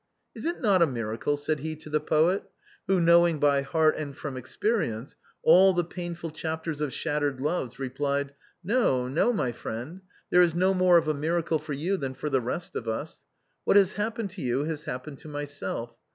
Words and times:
"Is 0.35 0.47
it 0.47 0.59
not 0.61 0.81
a 0.81 0.87
miracle?" 0.87 1.37
said 1.37 1.59
he 1.59 1.75
to 1.75 1.87
the 1.87 1.99
poet, 1.99 2.41
who, 2.87 2.99
knowing 2.99 3.39
by 3.39 3.61
heart 3.61 3.95
and 3.97 4.17
from 4.17 4.35
experience 4.35 5.15
all 5.43 5.73
the 5.73 5.83
painful 5.83 6.31
chapters 6.31 6.81
of 6.81 6.91
shattered 6.91 7.39
loves, 7.39 7.77
replied:" 7.77 8.33
No, 8.73 9.07
no, 9.07 9.31
my 9.31 9.51
friend, 9.51 10.01
there 10.31 10.41
is 10.41 10.55
no 10.55 10.73
more 10.73 10.97
of 10.97 11.07
a 11.07 11.13
miracle 11.13 11.59
for 11.59 11.73
you 11.73 11.97
than 11.97 12.15
for 12.15 12.31
the 12.31 12.41
rest 12.41 12.75
of 12.75 12.87
us. 12.87 13.21
What 13.63 13.77
has 13.77 13.93
happened 13.93 14.31
to 14.31 14.41
you 14.41 14.63
has 14.63 14.85
happened 14.85 15.19
to 15.19 15.27
myself. 15.27 15.93